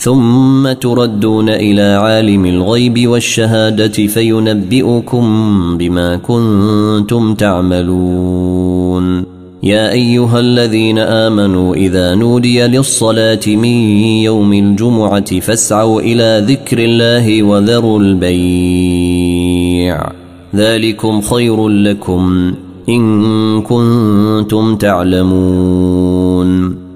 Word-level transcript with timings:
ثم 0.00 0.72
تردون 0.72 1.48
إلى 1.48 1.82
عالم 1.82 2.46
الغيب 2.46 3.08
والشهادة 3.08 4.06
فينبئكم 4.06 5.24
بما 5.78 6.16
كنتم 6.16 7.34
تعملون. 7.34 9.24
يا 9.62 9.92
أيها 9.92 10.40
الذين 10.40 10.98
آمنوا 10.98 11.74
إذا 11.74 12.14
نودي 12.14 12.66
للصلاة 12.66 13.40
من 13.46 13.64
يوم 14.24 14.52
الجمعة 14.52 15.40
فاسعوا 15.40 16.00
إلى 16.00 16.44
ذكر 16.48 16.78
الله 16.78 17.42
وذروا 17.42 18.00
البيع. 18.00 19.30
ذلكم 20.56 21.20
خير 21.20 21.68
لكم 21.68 22.54
إن 22.88 23.62
كنتم 23.62 24.76
تعلمون. 24.76 26.50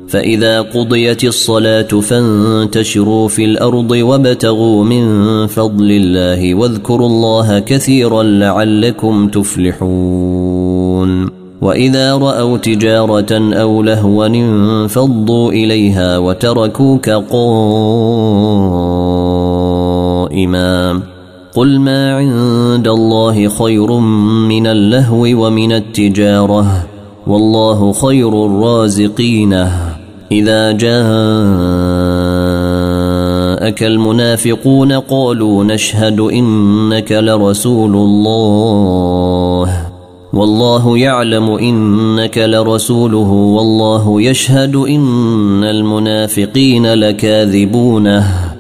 فإذا 0.09 0.61
قضيت 0.61 1.25
الصلاة 1.25 1.83
فانتشروا 1.83 3.29
في 3.29 3.45
الأرض 3.45 3.91
وابتغوا 3.91 4.85
من 4.85 5.47
فضل 5.47 5.91
الله 5.91 6.55
واذكروا 6.55 7.09
الله 7.09 7.59
كثيرا 7.59 8.23
لعلكم 8.23 9.29
تفلحون. 9.29 11.31
وإذا 11.63 12.15
رأوا 12.15 12.59
تجارة 12.59 13.55
أو 13.55 13.83
لهوا 13.83 14.27
انفضوا 14.27 15.53
إليها 15.53 16.19
وتركوك 16.19 17.11
قائما. 17.11 17.35
قل 21.55 21.79
ما 21.79 22.17
عند 22.17 22.89
الله 22.89 23.49
خير 23.49 23.99
من 24.49 24.67
اللهو 24.67 25.47
ومن 25.47 25.73
التجارة. 25.73 26.87
والله 27.27 27.93
خير 27.93 28.47
الرازقين. 28.47 29.67
إذا 30.35 30.73
جاءك 30.73 30.95
المنافقون 33.83 34.93
قالوا 34.93 35.65
نشهد 35.65 36.21
إنك 36.21 37.13
لرسول 37.13 37.95
الله. 37.95 39.69
والله 40.33 40.99
يعلم 40.99 41.51
إنك 41.51 42.39
لرسوله 42.39 43.31
والله 43.31 44.23
يشهد 44.23 44.77
إن 44.77 45.65
المنافقين 45.65 46.95
لكاذبونه. 46.95 48.54